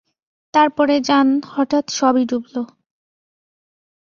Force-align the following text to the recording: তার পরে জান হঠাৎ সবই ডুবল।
তার 0.53 0.69
পরে 0.77 0.95
জান 1.01 1.27
হঠাৎ 1.47 1.85
সবই 1.89 2.23
ডুবল। 2.25 2.55